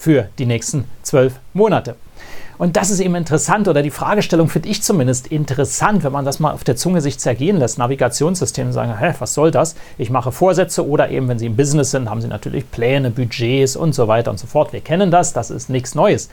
[0.00, 1.94] Für die nächsten zwölf Monate.
[2.56, 6.40] Und das ist eben interessant oder die Fragestellung finde ich zumindest interessant, wenn man das
[6.40, 7.78] mal auf der Zunge sich zergehen lässt.
[7.78, 9.76] Navigationssysteme sagen, hä, was soll das?
[9.98, 13.76] Ich mache Vorsätze oder eben, wenn Sie im Business sind, haben Sie natürlich Pläne, Budgets
[13.76, 14.72] und so weiter und so fort.
[14.72, 16.28] Wir kennen das, das ist nichts Neues.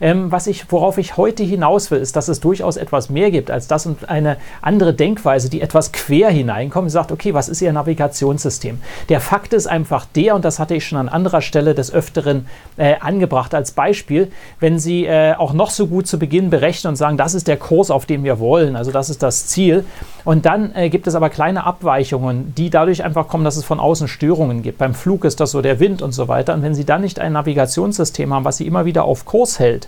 [0.00, 3.50] Ähm, was ich, worauf ich heute hinaus will, ist, dass es durchaus etwas mehr gibt
[3.50, 7.62] als das und eine andere Denkweise, die etwas quer hineinkommt und sagt, okay, was ist
[7.62, 8.80] Ihr Navigationssystem?
[9.08, 12.46] Der Fakt ist einfach der, und das hatte ich schon an anderer Stelle des Öfteren
[12.76, 14.30] äh, angebracht als Beispiel,
[14.60, 17.56] wenn Sie äh, auch noch so gut zu Beginn berechnen und sagen, das ist der
[17.56, 19.84] Kurs, auf den wir wollen, also das ist das Ziel,
[20.28, 23.80] und dann äh, gibt es aber kleine Abweichungen, die dadurch einfach kommen, dass es von
[23.80, 24.76] außen Störungen gibt.
[24.76, 26.52] Beim Flug ist das so der Wind und so weiter.
[26.52, 29.87] Und wenn Sie dann nicht ein Navigationssystem haben, was Sie immer wieder auf Kurs hält,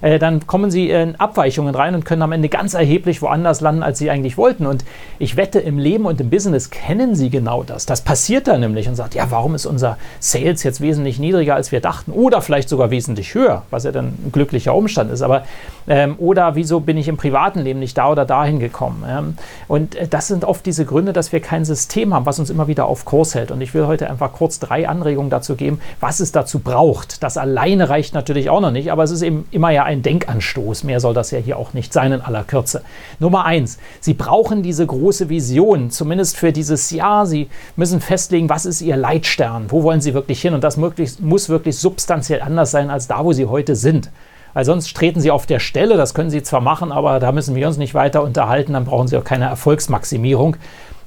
[0.00, 3.82] äh, dann kommen sie in Abweichungen rein und können am Ende ganz erheblich woanders landen,
[3.82, 4.66] als sie eigentlich wollten.
[4.66, 4.84] Und
[5.18, 7.86] ich wette, im Leben und im Business kennen sie genau das.
[7.86, 11.72] Das passiert da nämlich und sagt, ja, warum ist unser Sales jetzt wesentlich niedriger, als
[11.72, 12.12] wir dachten?
[12.12, 15.22] Oder vielleicht sogar wesentlich höher, was ja dann ein glücklicher Umstand ist.
[15.22, 15.44] Aber
[15.88, 19.04] ähm, oder wieso bin ich im privaten Leben nicht da oder dahin gekommen?
[19.08, 19.36] Ähm,
[19.68, 22.68] und äh, das sind oft diese Gründe, dass wir kein System haben, was uns immer
[22.68, 23.50] wieder auf Kurs hält.
[23.50, 27.22] Und ich will heute einfach kurz drei Anregungen dazu geben, was es dazu braucht.
[27.22, 30.84] Das alleine reicht natürlich auch noch nicht, aber es ist eben immer ja ein Denkanstoß.
[30.84, 32.82] Mehr soll das ja hier auch nicht sein in aller Kürze.
[33.18, 37.26] Nummer eins, Sie brauchen diese große Vision, zumindest für dieses Jahr.
[37.26, 41.20] Sie müssen festlegen, was ist Ihr Leitstern, wo wollen Sie wirklich hin und das möglichst,
[41.20, 44.10] muss wirklich substanziell anders sein als da, wo Sie heute sind
[44.54, 45.96] weil sonst treten sie auf der Stelle.
[45.96, 48.72] Das können sie zwar machen, aber da müssen wir uns nicht weiter unterhalten.
[48.72, 50.56] Dann brauchen sie auch keine Erfolgsmaximierung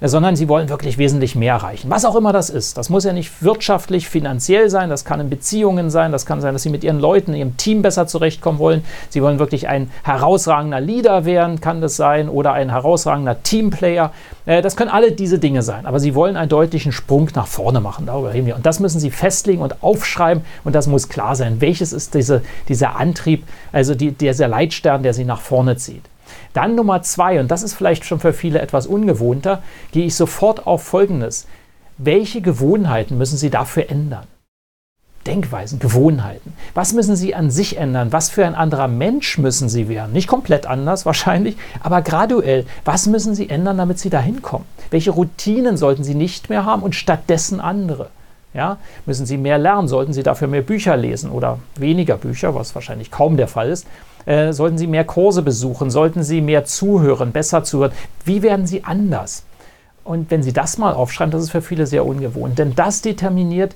[0.02, 1.90] sondern sie wollen wirklich wesentlich mehr erreichen.
[1.90, 2.78] Was auch immer das ist.
[2.78, 6.54] Das muss ja nicht wirtschaftlich, finanziell sein, das kann in Beziehungen sein, das kann sein,
[6.54, 8.84] dass sie mit ihren Leuten, ihrem Team besser zurechtkommen wollen.
[9.10, 14.12] Sie wollen wirklich ein herausragender Leader werden, kann das sein, oder ein herausragender Teamplayer.
[14.46, 17.80] Äh, das können alle diese Dinge sein, aber sie wollen einen deutlichen Sprung nach vorne
[17.80, 18.08] machen.
[18.08, 18.56] Darüber reden wir.
[18.56, 21.62] Und das müssen sie festlegen und aufschreiben und das muss klar sein.
[21.62, 26.11] Welches ist diese, dieser Antrieb, also die, dieser Leitstern, der sie nach vorne zieht?
[26.54, 29.62] Dann Nummer zwei, und das ist vielleicht schon für viele etwas ungewohnter,
[29.92, 31.48] gehe ich sofort auf Folgendes.
[31.98, 34.26] Welche Gewohnheiten müssen Sie dafür ändern?
[35.26, 36.54] Denkweisen, Gewohnheiten.
[36.74, 38.12] Was müssen Sie an sich ändern?
[38.12, 40.14] Was für ein anderer Mensch müssen Sie werden?
[40.14, 42.66] Nicht komplett anders wahrscheinlich, aber graduell.
[42.86, 44.66] Was müssen Sie ändern, damit Sie dahin kommen?
[44.90, 48.10] Welche Routinen sollten Sie nicht mehr haben und stattdessen andere?
[48.54, 49.88] Ja, müssen Sie mehr lernen?
[49.88, 53.88] Sollten Sie dafür mehr Bücher lesen oder weniger Bücher, was wahrscheinlich kaum der Fall ist?
[54.26, 55.90] Äh, sollten Sie mehr Kurse besuchen?
[55.90, 57.92] Sollten Sie mehr zuhören, besser zuhören?
[58.26, 59.44] Wie werden Sie anders?
[60.04, 63.74] Und wenn Sie das mal aufschreiben, das ist für viele sehr ungewohnt, denn das determiniert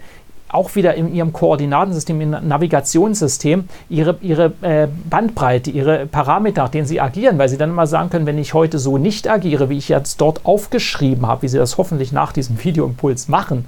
[0.50, 6.86] auch wieder in Ihrem Koordinatensystem, im Navigationssystem, Ihre, ihre äh, Bandbreite, Ihre Parameter, nach denen
[6.86, 9.78] Sie agieren, weil Sie dann immer sagen können, wenn ich heute so nicht agiere, wie
[9.78, 13.68] ich jetzt dort aufgeschrieben habe, wie Sie das hoffentlich nach diesem Videoimpuls machen,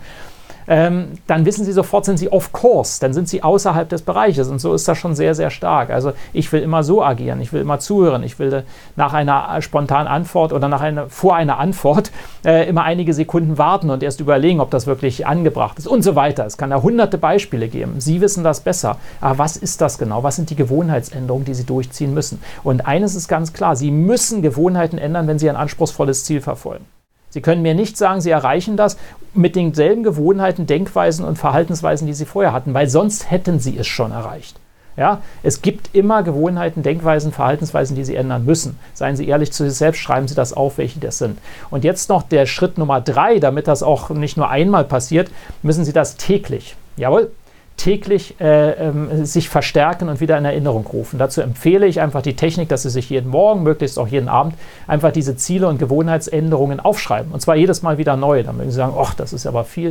[0.68, 4.50] ähm, dann wissen Sie sofort, sind Sie off course, dann sind Sie außerhalb des Bereiches.
[4.50, 5.90] Und so ist das schon sehr, sehr stark.
[5.90, 8.64] Also ich will immer so agieren, ich will immer zuhören, ich will
[8.96, 12.12] nach einer spontanen Antwort oder nach einer, vor einer Antwort
[12.46, 16.16] äh, immer einige Sekunden warten und erst überlegen, ob das wirklich angebracht ist und so
[16.16, 16.46] weiter.
[16.46, 18.00] Es kann da hunderte Beispiele geben.
[18.00, 18.98] Sie wissen das besser.
[19.22, 20.24] Aber was ist das genau?
[20.24, 22.42] Was sind die Gewohnheitsänderungen, die Sie durchziehen müssen?
[22.64, 26.86] Und eines ist ganz klar, Sie müssen Gewohnheiten ändern, wenn Sie ein anspruchsvolles Ziel verfolgen.
[27.30, 28.98] Sie können mir nicht sagen, Sie erreichen das
[29.34, 33.88] mit denselben Gewohnheiten, Denkweisen und Verhaltensweisen, die Sie vorher hatten, weil sonst hätten Sie es
[33.88, 34.60] schon erreicht.
[34.98, 38.80] Ja, es gibt immer Gewohnheiten, Denkweisen, Verhaltensweisen, die Sie ändern müssen.
[38.96, 41.38] Seien Sie ehrlich zu sich selbst, schreiben Sie das auf, welche das sind.
[41.70, 45.30] Und jetzt noch der Schritt Nummer drei, damit das auch nicht nur einmal passiert,
[45.62, 46.76] müssen Sie das täglich.
[46.96, 47.32] Jawohl,
[47.78, 51.20] täglich äh, äh, sich verstärken und wieder in Erinnerung rufen.
[51.20, 54.56] Dazu empfehle ich einfach die Technik, dass Sie sich jeden Morgen, möglichst auch jeden Abend,
[54.88, 57.32] einfach diese Ziele und Gewohnheitsänderungen aufschreiben.
[57.32, 58.44] Und zwar jedes Mal wieder neu.
[58.44, 59.90] Dann mögen Sie sagen, ach, das ist aber viel.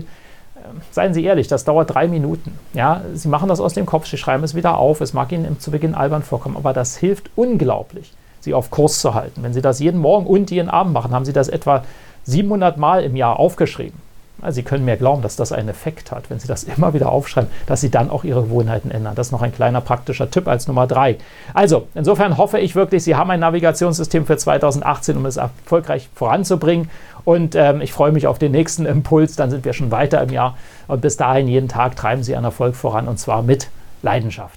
[0.56, 2.58] Ähm, seien Sie ehrlich, das dauert drei Minuten.
[2.74, 5.00] Ja, Sie machen das aus dem Kopf, Sie schreiben es wieder auf.
[5.00, 9.14] Es mag Ihnen zu Beginn albern vorkommen, aber das hilft unglaublich, Sie auf Kurs zu
[9.14, 9.42] halten.
[9.44, 11.84] Wenn Sie das jeden Morgen und jeden Abend machen, haben Sie das etwa
[12.24, 14.05] 700 Mal im Jahr aufgeschrieben.
[14.48, 17.50] Sie können mir glauben, dass das einen Effekt hat, wenn Sie das immer wieder aufschreiben,
[17.66, 19.14] dass Sie dann auch Ihre Gewohnheiten ändern.
[19.14, 21.16] Das ist noch ein kleiner praktischer Tipp als Nummer drei.
[21.54, 26.90] Also, insofern hoffe ich wirklich, Sie haben ein Navigationssystem für 2018, um es erfolgreich voranzubringen.
[27.24, 29.36] Und ähm, ich freue mich auf den nächsten Impuls.
[29.36, 30.56] Dann sind wir schon weiter im Jahr.
[30.86, 33.68] Und bis dahin, jeden Tag treiben Sie einen Erfolg voran und zwar mit
[34.02, 34.56] Leidenschaft.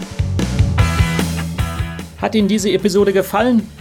[2.22, 3.79] Hat Ihnen diese Episode gefallen?